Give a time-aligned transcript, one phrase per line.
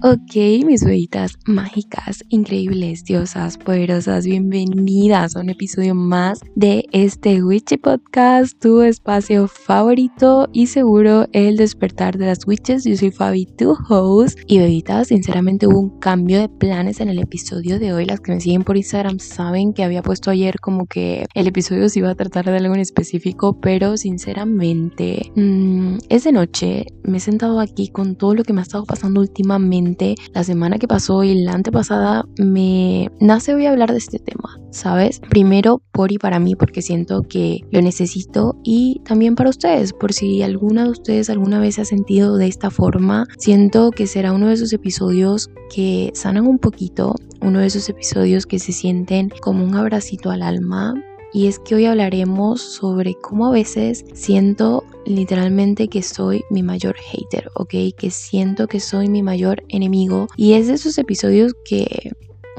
[0.00, 7.78] Ok, mis bebitas mágicas, increíbles, diosas, poderosas, bienvenidas a un episodio más de este Witchy
[7.78, 12.84] Podcast, tu espacio favorito y seguro el despertar de las witches.
[12.84, 14.38] Yo soy Fabi, tu host.
[14.46, 18.04] Y bebitas, sinceramente hubo un cambio de planes en el episodio de hoy.
[18.04, 21.88] Las que me siguen por Instagram saben que había puesto ayer como que el episodio
[21.88, 25.96] se iba a tratar de algo en específico, pero sinceramente mmm,
[26.32, 26.86] noche.
[27.02, 29.87] Me he sentado aquí con todo lo que me ha estado pasando últimamente
[30.32, 35.20] la semana que pasó y la antepasada me nace hoy hablar de este tema, ¿sabes?
[35.30, 40.12] Primero por y para mí porque siento que lo necesito y también para ustedes, por
[40.12, 44.32] si alguna de ustedes alguna vez se ha sentido de esta forma, siento que será
[44.32, 49.30] uno de esos episodios que sanan un poquito, uno de esos episodios que se sienten
[49.40, 50.94] como un abracito al alma,
[51.32, 56.96] y es que hoy hablaremos sobre cómo a veces siento literalmente que soy mi mayor
[56.96, 57.74] hater, ¿ok?
[57.96, 62.12] Que siento que soy mi mayor enemigo y es de esos episodios que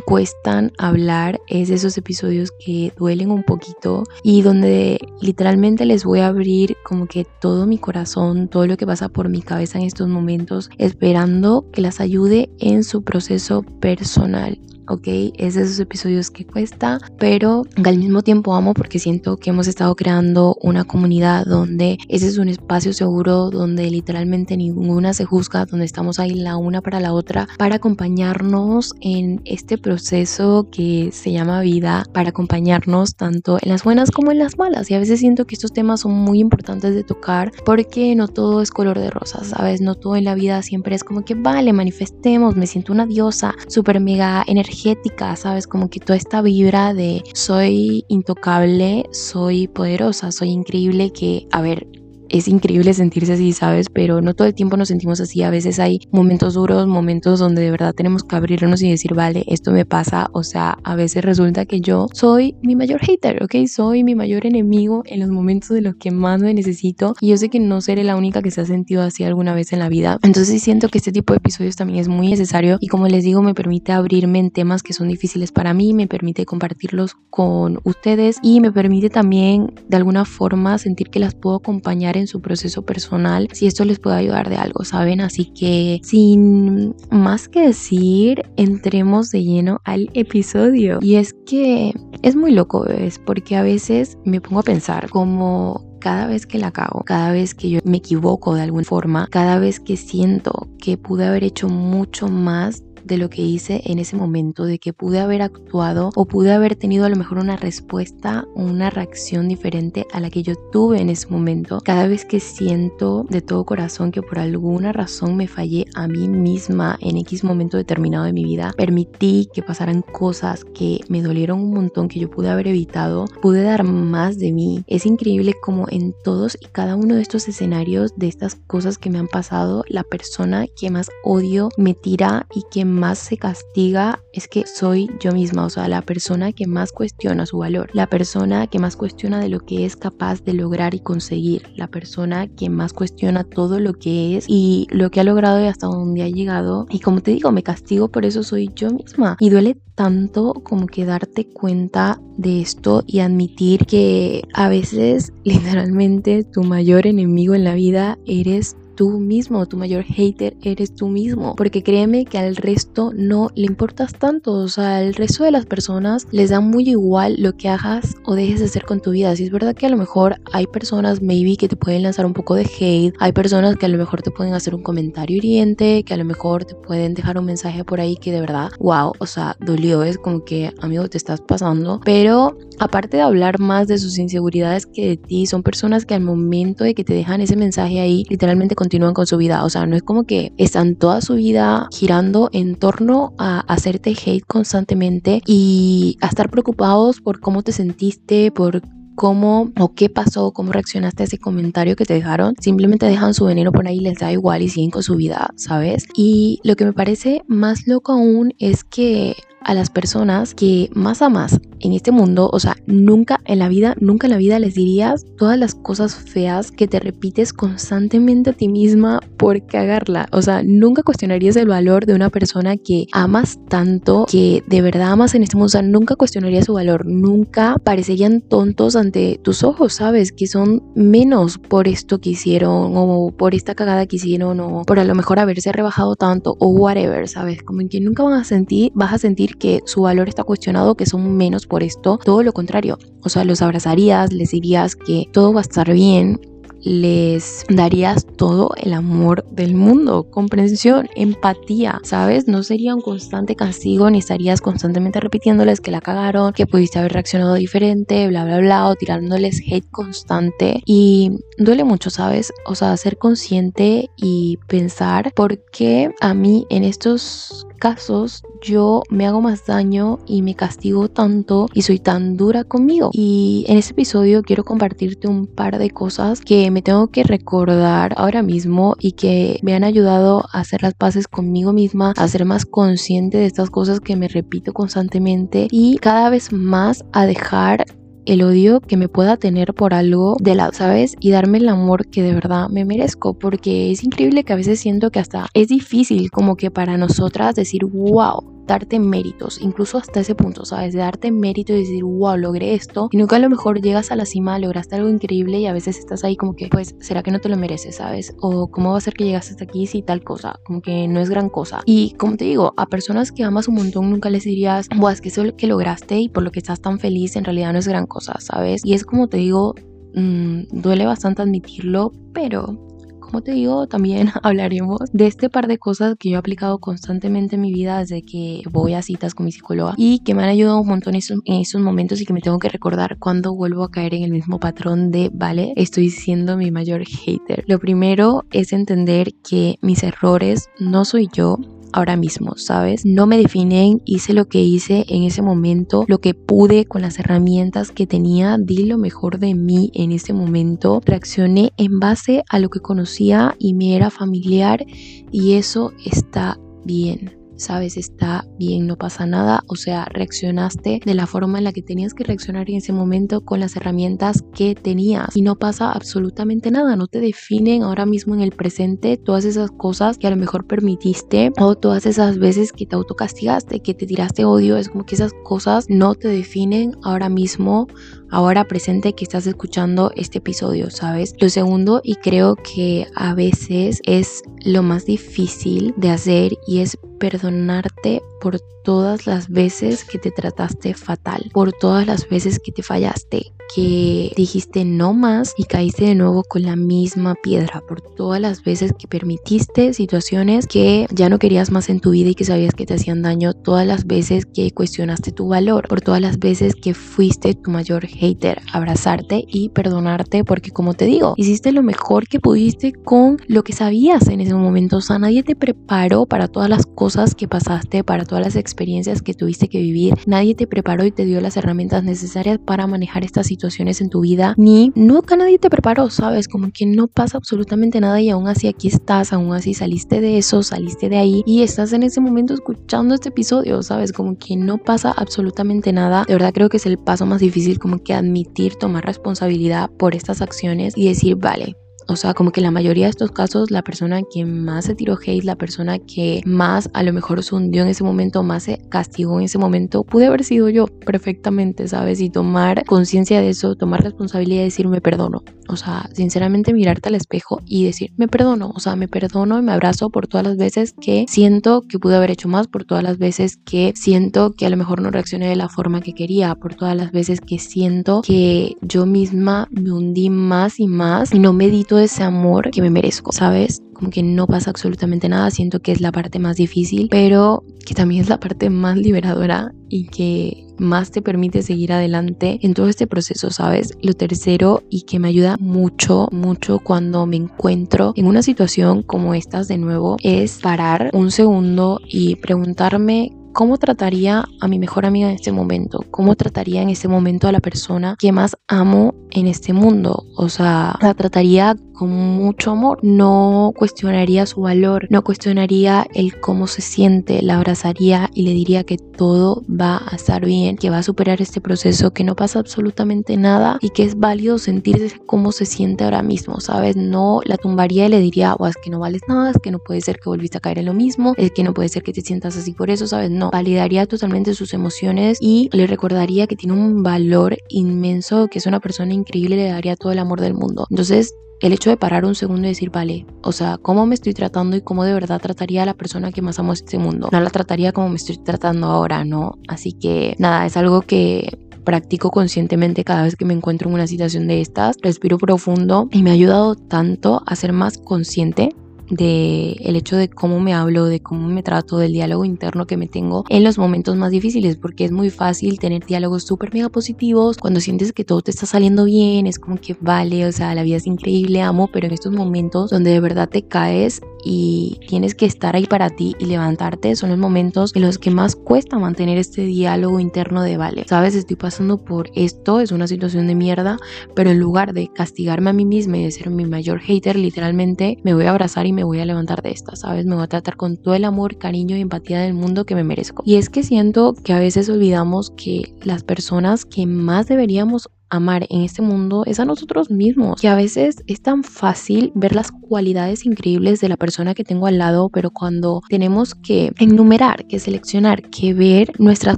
[0.06, 6.20] cuestan hablar, es de esos episodios que duelen un poquito y donde literalmente les voy
[6.20, 9.86] a abrir como que todo mi corazón, todo lo que pasa por mi cabeza en
[9.86, 14.60] estos momentos, esperando que las ayude en su proceso personal.
[14.90, 15.08] ¿Ok?
[15.38, 19.68] Es de esos episodios que cuesta, pero al mismo tiempo amo porque siento que hemos
[19.68, 25.66] estado creando una comunidad donde ese es un espacio seguro, donde literalmente ninguna se juzga,
[25.66, 31.32] donde estamos ahí la una para la otra, para acompañarnos en este proceso que se
[31.32, 34.90] llama vida, para acompañarnos tanto en las buenas como en las malas.
[34.90, 38.62] Y a veces siento que estos temas son muy importantes de tocar porque no todo
[38.62, 39.82] es color de rosas, ¿sabes?
[39.82, 43.54] No todo en la vida siempre es como que, vale, manifestemos, me siento una diosa,
[43.68, 44.44] súper mega
[44.86, 45.68] energética ¿sabes?
[45.68, 51.88] Como que toda esta vibra de soy intocable, soy poderosa, soy increíble, que, a ver,
[52.30, 53.88] es increíble sentirse así, ¿sabes?
[53.94, 55.44] Pero no todo el tiempo nos sentimos así.
[55.44, 59.44] A veces hay momentos duros, momentos donde de verdad tenemos que abrirnos y decir, vale,
[59.48, 60.30] esto me pasa.
[60.34, 63.68] O sea, a veces resulta que yo soy mi mayor hater, ¿ok?
[63.68, 67.16] Soy mi mayor enemigo en los momentos de los que más me necesito.
[67.20, 69.74] Y yo sé que no seré la única que se ha sentido así alguna vez
[69.74, 70.20] en la vida.
[70.24, 72.78] Entonces siento que este tipo de episodios también es muy necesario.
[72.80, 76.08] Y como les digo, me permite abrirme en temas que son difíciles para mí, me
[76.08, 81.58] permite compartirlos con ustedes y me permite también de alguna forma sentir que las puedo
[81.58, 85.22] acompañar en su proceso personal, si esto les puede ayudar de algo, ¿saben?
[85.22, 91.00] Así que sin más que decir, entremos de lleno al episodio.
[91.02, 93.20] Y es que es muy loco, ¿ves?
[93.20, 97.54] Porque a veces me pongo a pensar como cada vez que la cago, cada vez
[97.54, 101.68] que yo me equivoco de alguna forma, cada vez que siento que pude haber hecho
[101.68, 106.26] mucho más de lo que hice en ese momento, de que pude haber actuado o
[106.26, 110.44] pude haber tenido a lo mejor una respuesta o una reacción diferente a la que
[110.44, 111.82] yo tuve en ese momento.
[111.84, 116.28] Cada vez que siento de todo corazón que por alguna razón me fallé a mí
[116.28, 121.60] misma en X momento determinado de mi vida, permití que pasaran cosas que me dolieron
[121.60, 124.84] un montón, que yo pude haber evitado, pude dar más de mí.
[124.86, 129.10] Es increíble como en todos y cada uno de estos escenarios, de estas cosas que
[129.10, 134.22] me han pasado, la persona que más odio me tira y que más se castiga
[134.34, 138.08] es que soy yo misma, o sea, la persona que más cuestiona su valor, la
[138.08, 142.48] persona que más cuestiona de lo que es capaz de lograr y conseguir, la persona
[142.48, 146.24] que más cuestiona todo lo que es y lo que ha logrado y hasta donde
[146.24, 146.86] ha llegado.
[146.90, 149.38] Y como te digo, me castigo por eso soy yo misma.
[149.40, 156.44] Y duele tanto como que darte cuenta de esto y admitir que a veces literalmente
[156.44, 161.56] tu mayor enemigo en la vida eres tú mismo, tu mayor hater eres tú mismo,
[161.56, 165.66] porque créeme que al resto no le importas tanto, o sea, al resto de las
[165.66, 169.34] personas les da muy igual lo que hagas o dejes de hacer con tu vida.
[169.38, 172.34] Si es verdad que a lo mejor hay personas maybe que te pueden lanzar un
[172.34, 176.04] poco de hate, hay personas que a lo mejor te pueden hacer un comentario hiriente,
[176.04, 179.14] que a lo mejor te pueden dejar un mensaje por ahí que de verdad, wow,
[179.18, 183.88] o sea, dolió, es como que, amigo, te estás pasando, pero aparte de hablar más
[183.88, 187.40] de sus inseguridades que de ti, son personas que al momento de que te dejan
[187.40, 189.64] ese mensaje ahí, literalmente con continúan con su vida.
[189.66, 194.16] O sea, no es como que están toda su vida girando en torno a hacerte
[194.26, 198.82] hate constantemente y a estar preocupados por cómo te sentiste, por
[199.14, 202.56] cómo o qué pasó, cómo reaccionaste a ese comentario que te dejaron.
[202.60, 206.08] Simplemente dejan su veneno por ahí, les da igual y siguen con su vida, ¿sabes?
[206.16, 209.36] Y lo que me parece más loco aún es que
[209.70, 213.96] a las personas que más amas en este mundo, o sea, nunca en la vida,
[214.00, 218.54] nunca en la vida les dirías todas las cosas feas que te repites constantemente a
[218.54, 220.28] ti misma por cagarla.
[220.32, 225.12] O sea, nunca cuestionarías el valor de una persona que amas tanto, que de verdad
[225.12, 225.68] amas en este mundo.
[225.68, 230.32] O sea, nunca cuestionarías su valor, nunca parecerían tontos ante tus ojos, ¿sabes?
[230.32, 235.00] Que son menos por esto que hicieron o por esta cagada que hicieron o por
[235.00, 237.62] a lo mejor haberse rebajado tanto o whatever, ¿sabes?
[237.62, 240.96] Como en que nunca van a sentir, vas a sentir que su valor está cuestionado,
[240.96, 242.98] que son menos por esto, todo lo contrario.
[243.24, 246.40] O sea, los abrazarías, les dirías que todo va a estar bien,
[246.82, 252.48] les darías todo el amor del mundo, comprensión, empatía, ¿sabes?
[252.48, 257.14] No sería un constante castigo ni estarías constantemente repitiéndoles que la cagaron, que pudiste haber
[257.14, 260.82] reaccionado diferente, bla, bla, bla, o tirándoles hate constante.
[260.86, 262.54] Y duele mucho, ¿sabes?
[262.66, 269.26] O sea, ser consciente y pensar por qué a mí en estos casos yo me
[269.26, 273.10] hago más daño y me castigo tanto y soy tan dura conmigo.
[273.14, 278.14] Y en este episodio quiero compartirte un par de cosas que me tengo que recordar
[278.18, 282.46] ahora mismo y que me han ayudado a hacer las paces conmigo misma, a ser
[282.46, 287.86] más consciente de estas cosas que me repito constantemente y cada vez más a dejar
[288.26, 291.16] el odio que me pueda tener por algo de lado, ¿sabes?
[291.20, 294.80] Y darme el amor que de verdad me merezco, porque es increíble que a veces
[294.80, 300.20] siento que hasta es difícil como que para nosotras decir, wow, darte méritos, incluso hasta
[300.20, 300.94] ese punto, ¿sabes?
[300.94, 303.10] De darte mérito y decir, wow, logré esto.
[303.12, 305.98] Y nunca a lo mejor llegas a la cima, lograste algo increíble y a veces
[305.98, 308.36] estás ahí como que, pues, ¿será que no te lo mereces, ¿sabes?
[308.42, 311.20] O cómo va a ser que llegaste hasta aquí si tal cosa, como que no
[311.20, 311.82] es gran cosa.
[311.86, 315.22] Y como te digo, a personas que amas un montón nunca les dirías, wow, es
[315.22, 317.88] que eso que lograste y por lo que estás tan feliz en realidad no es
[317.88, 318.82] gran cosa, ¿sabes?
[318.86, 319.74] Y es como te digo,
[320.14, 322.89] mmm, duele bastante admitirlo, pero
[323.30, 327.56] como te digo, también hablaremos de este par de cosas que yo he aplicado constantemente
[327.56, 330.50] en mi vida desde que voy a citas con mi psicóloga y que me han
[330.50, 333.92] ayudado un montón en esos, momentos y que me tengo que recordar cuando vuelvo a
[333.92, 337.64] caer en el mismo patrón de, vale, estoy siendo mi mayor hater.
[337.68, 341.58] Lo primero es entender que mis errores no soy yo,
[341.94, 343.06] ahora mismo, ¿sabes?
[343.06, 347.20] No me definen, hice lo que hice en ese momento, lo que pude con las
[347.20, 352.60] herramientas que tenía, di lo mejor de mí en ese momento, reaccioné en base a
[352.60, 354.86] lo que conocía y me era familiar
[355.32, 361.28] y eso está bien sabes, está bien, no pasa nada, o sea, reaccionaste de la
[361.28, 365.36] forma en la que tenías que reaccionar en ese momento con las herramientas que tenías.
[365.36, 369.72] Y no pasa absolutamente nada, no te definen ahora mismo en el presente todas esas
[369.72, 374.06] cosas que a lo mejor permitiste o todas esas veces que te autocastigaste, que te
[374.06, 377.88] tiraste odio, es como que esas cosas no te definen ahora mismo
[378.32, 381.36] ahora presente que estás escuchando este episodio, ¿sabes?
[381.40, 386.98] Lo segundo, y creo que a veces es lo más difícil de hacer y es
[387.20, 388.60] perdonarte por
[388.90, 394.34] todas las veces que te trataste fatal, por todas las veces que te fallaste, que
[394.36, 398.92] dijiste no más y caíste de nuevo con la misma piedra, por todas las veces
[398.98, 402.88] que permitiste situaciones que ya no querías más en tu vida y que sabías que
[402.88, 406.96] te hacían daño, todas las veces que cuestionaste tu valor, por todas las veces que
[406.96, 412.40] fuiste tu mayor hater, abrazarte y perdonarte porque como te digo, hiciste lo mejor que
[412.40, 416.72] pudiste con lo que sabías en ese momento, o sea, nadie te preparó para todas
[416.72, 418.79] las cosas que pasaste, para todas las experiencias
[419.24, 423.26] que tuviste que vivir, nadie te preparó y te dio las herramientas necesarias para manejar
[423.26, 426.48] estas situaciones en tu vida, ni nunca nadie te preparó, ¿sabes?
[426.48, 430.38] Como que no pasa absolutamente nada y aún así aquí estás, aún así saliste de
[430.38, 434.14] eso, saliste de ahí y estás en ese momento escuchando este episodio, ¿sabes?
[434.14, 436.24] Como que no pasa absolutamente nada.
[436.26, 440.16] De verdad creo que es el paso más difícil, como que admitir, tomar responsabilidad por
[440.16, 441.76] estas acciones y decir, vale,
[442.10, 445.18] o sea, como que la mayoría de estos casos, la persona que más se tiró
[445.24, 448.80] hate, la persona que más a lo mejor se hundió en ese momento, más se
[448.90, 452.22] castigó en ese momento, pude haber sido yo perfectamente, ¿sabes?
[452.22, 455.44] Y tomar conciencia de eso, tomar responsabilidad y decir, me perdono.
[455.68, 458.72] O sea, sinceramente mirarte al espejo y decir, me perdono.
[458.76, 462.16] O sea, me perdono y me abrazo por todas las veces que siento que pude
[462.16, 465.48] haber hecho más, por todas las veces que siento que a lo mejor no reaccioné
[465.48, 469.92] de la forma que quería, por todas las veces que siento que yo misma me
[469.92, 473.82] hundí más y más y no medito ese amor que me merezco, ¿sabes?
[473.94, 477.94] Como que no pasa absolutamente nada, siento que es la parte más difícil, pero que
[477.94, 482.88] también es la parte más liberadora y que más te permite seguir adelante en todo
[482.88, 483.98] este proceso, ¿sabes?
[484.02, 489.34] Lo tercero y que me ayuda mucho, mucho cuando me encuentro en una situación como
[489.34, 495.28] estas de nuevo es parar un segundo y preguntarme ¿Cómo trataría a mi mejor amiga
[495.28, 496.06] en este momento?
[496.12, 500.24] ¿Cómo trataría en este momento a la persona que más amo en este mundo?
[500.38, 503.00] O sea, la trataría con mucho amor.
[503.02, 508.86] No cuestionaría su valor, no cuestionaría el cómo se siente, la abrazaría y le diría
[508.86, 512.60] que todo va a estar bien, que va a superar este proceso, que no pasa
[512.60, 516.96] absolutamente nada y que es válido sentirse cómo se siente ahora mismo, ¿sabes?
[516.96, 519.80] No la tumbaría y le diría, o es que no vales nada, es que no
[519.80, 522.14] puede ser que volviste a caer en lo mismo, es que no puede ser que
[522.14, 523.30] te sientas así por eso, ¿sabes?
[523.30, 528.66] No, validaría totalmente sus emociones y le recordaría que tiene un valor inmenso, que es
[528.68, 530.88] una persona increíble, le daría todo el amor del mundo.
[530.90, 534.34] Entonces, el hecho de parar un segundo y decir, vale, o sea, ¿cómo me estoy
[534.34, 537.30] tratando y cómo de verdad trataría a la persona que más amo en este mundo?
[537.32, 539.58] No la trataría como me estoy tratando ahora, ¿no?
[539.68, 544.08] Así que nada, es algo que practico conscientemente cada vez que me encuentro en una
[544.08, 544.98] situación de estas.
[545.02, 548.76] Respiro profundo y me ha ayudado tanto a ser más consciente
[549.10, 552.98] de el hecho de cómo me hablo, de cómo me trato, del diálogo interno que
[552.98, 556.90] me tengo en los momentos más difíciles, porque es muy fácil tener diálogos súper mega
[556.90, 560.76] positivos cuando sientes que todo te está saliendo bien, es como que vale, o sea,
[560.76, 565.00] la vida es increíble, amo, pero en estos momentos donde de verdad te caes y
[565.08, 568.56] tienes que estar ahí para ti y levantarte son los momentos en los que más
[568.56, 573.48] cuesta mantener este diálogo interno de vale, sabes, estoy pasando por esto, es una situación
[573.48, 573.98] de mierda,
[574.36, 578.18] pero en lugar de castigarme a mí misma y de ser mi mayor hater, literalmente
[578.24, 580.48] me voy a abrazar y me voy a levantar de esta, sabes, me voy a
[580.48, 583.44] tratar con todo el amor, cariño y empatía del mundo que me merezco.
[583.46, 588.66] Y es que siento que a veces olvidamos que las personas que más deberíamos amar
[588.70, 590.62] en este mundo es a nosotros mismos.
[590.62, 594.88] Que a veces es tan fácil ver las cualidades increíbles de la persona que tengo
[594.88, 599.58] al lado, pero cuando tenemos que enumerar, que seleccionar, que ver nuestras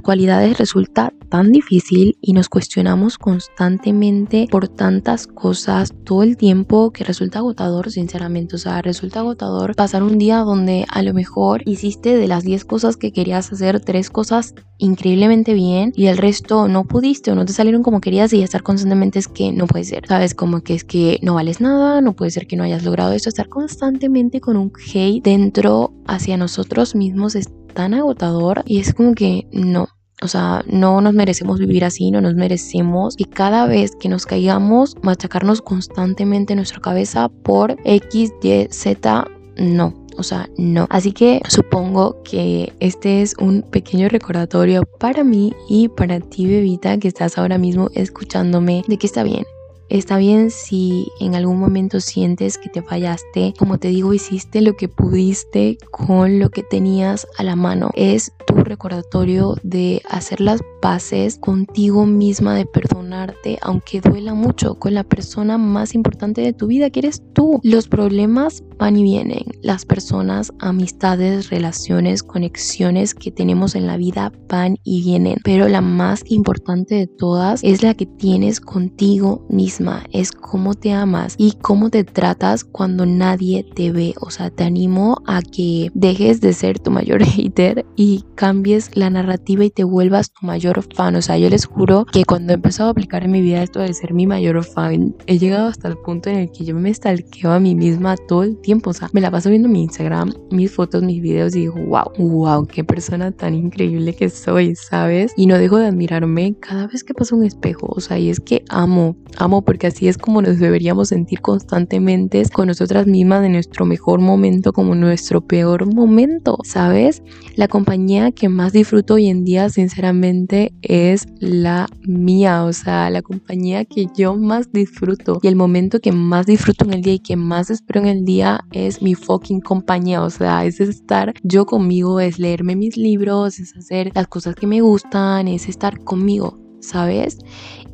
[0.00, 7.04] cualidades resulta tan difícil y nos cuestionamos constantemente por tantas cosas todo el tiempo que
[7.04, 8.56] resulta agotador, sinceramente.
[8.56, 12.66] O sea, resulta agotador pasar un día donde a lo mejor hiciste de las 10
[12.66, 17.44] cosas que querías hacer, tres cosas increíblemente bien y el resto no pudiste o no
[17.44, 20.34] te salieron como querías y estar constantemente es que no puede ser, ¿sabes?
[20.34, 23.28] Como que es que no vales nada, no puede ser que no hayas logrado esto,
[23.28, 29.14] estar constantemente con un hate dentro hacia nosotros mismos es tan agotador y es como
[29.14, 29.88] que no,
[30.22, 34.26] o sea, no nos merecemos vivir así, no nos merecemos y cada vez que nos
[34.26, 39.26] caigamos, machacarnos constantemente nuestra cabeza por X, Y, Z,
[39.56, 40.01] no.
[40.16, 40.86] O sea, no.
[40.90, 46.98] Así que supongo que este es un pequeño recordatorio para mí y para ti, bebita,
[46.98, 49.44] que estás ahora mismo escuchándome de que está bien.
[49.92, 53.52] Está bien si en algún momento sientes que te fallaste.
[53.58, 57.90] Como te digo, hiciste lo que pudiste con lo que tenías a la mano.
[57.92, 64.94] Es tu recordatorio de hacer las paces contigo misma, de perdonarte, aunque duela mucho, con
[64.94, 67.60] la persona más importante de tu vida, que eres tú.
[67.62, 69.44] Los problemas van y vienen.
[69.60, 75.36] Las personas, amistades, relaciones, conexiones que tenemos en la vida van y vienen.
[75.44, 79.81] Pero la más importante de todas es la que tienes contigo misma
[80.12, 84.14] es cómo te amas y cómo te tratas cuando nadie te ve.
[84.20, 89.10] O sea, te animo a que dejes de ser tu mayor hater y cambies la
[89.10, 91.16] narrativa y te vuelvas tu mayor fan.
[91.16, 93.80] O sea, yo les juro que cuando he empezado a aplicar en mi vida esto
[93.80, 96.92] de ser mi mayor fan, he llegado hasta el punto en el que yo me
[96.92, 98.90] stalkeo a mí misma todo el tiempo.
[98.90, 102.12] O sea, me la paso viendo mi Instagram, mis fotos, mis videos y digo, wow,
[102.18, 105.32] wow, qué persona tan increíble que soy, ¿sabes?
[105.36, 107.88] Y no dejo de admirarme cada vez que paso un espejo.
[107.90, 112.42] O sea, y es que amo, amo porque así es como nos deberíamos sentir constantemente
[112.52, 117.22] con nosotras mismas de nuestro mejor momento como nuestro peor momento, ¿sabes?
[117.56, 123.22] La compañía que más disfruto hoy en día, sinceramente, es la mía, o sea, la
[123.22, 127.20] compañía que yo más disfruto y el momento que más disfruto en el día y
[127.20, 131.64] que más espero en el día es mi fucking compañía, o sea, es estar yo
[131.64, 136.58] conmigo, es leerme mis libros, es hacer las cosas que me gustan, es estar conmigo,
[136.80, 137.38] ¿sabes?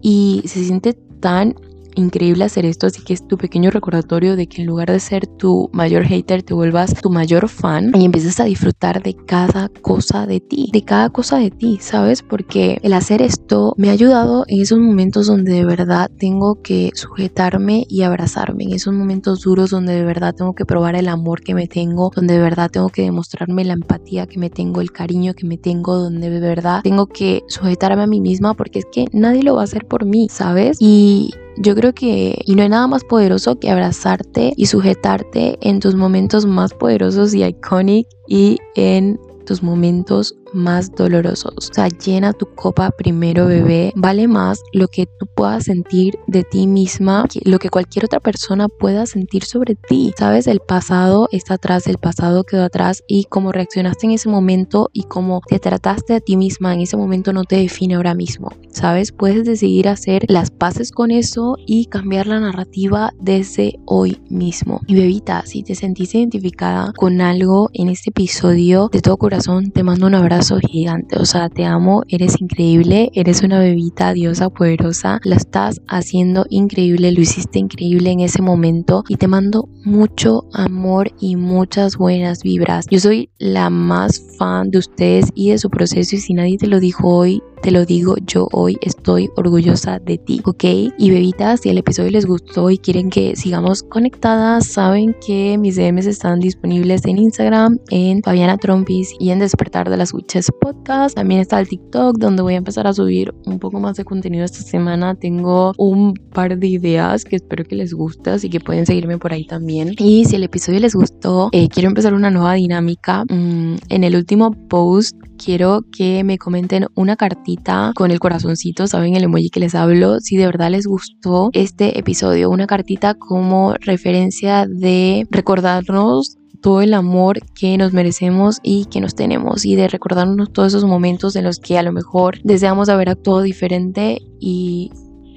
[0.02, 1.54] Y se siente tan
[1.98, 5.26] increíble hacer esto, así que es tu pequeño recordatorio de que en lugar de ser
[5.26, 10.26] tu mayor hater, te vuelvas tu mayor fan y empieces a disfrutar de cada cosa
[10.26, 12.22] de ti, de cada cosa de ti, ¿sabes?
[12.22, 16.90] Porque el hacer esto me ha ayudado en esos momentos donde de verdad tengo que
[16.94, 21.42] sujetarme y abrazarme, en esos momentos duros donde de verdad tengo que probar el amor
[21.42, 24.92] que me tengo, donde de verdad tengo que demostrarme la empatía que me tengo, el
[24.92, 28.86] cariño que me tengo, donde de verdad tengo que sujetarme a mí misma porque es
[28.90, 30.76] que nadie lo va a hacer por mí, ¿sabes?
[30.80, 35.80] Y yo creo que, y no hay nada más poderoso que abrazarte y sujetarte en
[35.80, 41.54] tus momentos más poderosos y iconic y en tus momentos más dolorosos.
[41.56, 43.92] O sea, llena tu copa primero, bebé.
[43.96, 48.68] Vale más lo que tú puedas sentir de ti misma, lo que cualquier otra persona
[48.68, 50.12] pueda sentir sobre ti.
[50.16, 54.90] Sabes, el pasado está atrás, el pasado quedó atrás y cómo reaccionaste en ese momento
[54.92, 58.50] y cómo te trataste a ti misma en ese momento no te define ahora mismo.
[58.70, 64.80] Sabes, puedes decidir hacer las paces con eso y cambiar la narrativa desde hoy mismo.
[64.86, 69.82] Y bebita, si te sentiste identificada con algo en este episodio, de todo corazón te
[69.82, 71.18] mando un abrazo gigante.
[71.18, 77.12] O sea, te amo, eres increíble, eres una bebita diosa poderosa, la estás haciendo increíble,
[77.12, 82.86] lo hiciste increíble en ese momento y te mando mucho amor y muchas buenas vibras.
[82.90, 86.66] Yo soy la más fan de ustedes y de su proceso y si nadie te
[86.66, 90.64] lo dijo hoy, te lo digo, yo hoy estoy orgullosa de ti, ¿ok?
[90.96, 95.76] Y bebitas, si el episodio les gustó y quieren que sigamos conectadas, saben que mis
[95.76, 100.12] DMs están disponibles en Instagram, en Fabiana Trompis y en Despertar de las
[100.60, 101.16] Podcast.
[101.16, 104.44] También está el TikTok, donde voy a empezar a subir un poco más de contenido
[104.44, 105.14] esta semana.
[105.14, 109.32] Tengo un par de ideas que espero que les guste, así que pueden seguirme por
[109.32, 109.94] ahí también.
[109.98, 113.24] Y si el episodio les gustó, eh, quiero empezar una nueva dinámica.
[113.24, 119.16] Mm, en el último post quiero que me comenten una cartita con el corazoncito, saben
[119.16, 123.74] el emoji que les hablo, si de verdad les gustó este episodio, una cartita como
[123.80, 129.88] referencia de recordarnos todo el amor que nos merecemos y que nos tenemos y de
[129.88, 134.90] recordarnos todos esos momentos en los que a lo mejor deseamos haber actuado diferente y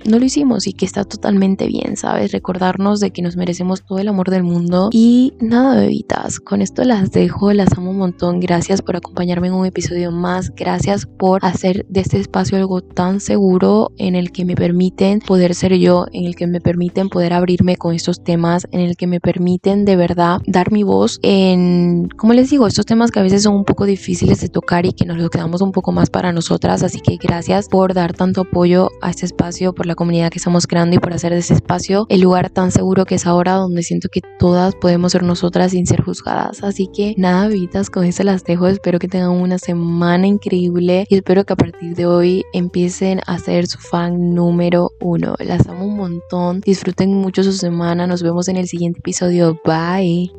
[0.05, 2.31] no lo hicimos y que está totalmente bien, ¿sabes?
[2.31, 4.89] Recordarnos de que nos merecemos todo el amor del mundo.
[4.91, 8.39] Y nada, bebitas, con esto las dejo, las amo un montón.
[8.39, 10.51] Gracias por acompañarme en un episodio más.
[10.55, 15.55] Gracias por hacer de este espacio algo tan seguro en el que me permiten poder
[15.55, 19.07] ser yo, en el que me permiten poder abrirme con estos temas, en el que
[19.07, 23.23] me permiten de verdad dar mi voz en, como les digo, estos temas que a
[23.23, 26.09] veces son un poco difíciles de tocar y que nos lo quedamos un poco más
[26.09, 26.83] para nosotras.
[26.83, 30.67] Así que gracias por dar tanto apoyo a este espacio, por la comunidad que estamos
[30.67, 33.83] creando y por hacer de ese espacio el lugar tan seguro que es ahora donde
[33.83, 36.63] siento que todas podemos ser nosotras sin ser juzgadas.
[36.63, 38.67] Así que nada, vidas, con eso las dejo.
[38.67, 43.37] Espero que tengan una semana increíble y espero que a partir de hoy empiecen a
[43.37, 45.35] ser su fan número uno.
[45.39, 46.61] Las amo un montón.
[46.61, 48.07] Disfruten mucho su semana.
[48.07, 49.59] Nos vemos en el siguiente episodio.
[49.65, 50.31] Bye.